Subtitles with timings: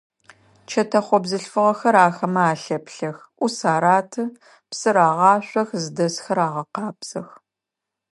[0.69, 4.23] Чэтэхъо бзылъфыгъэхэр ахэмэ алъэплъэх, ӏус араты,
[4.69, 7.29] псы рагъашъох, зыдэсхэр агъэкъабзэх.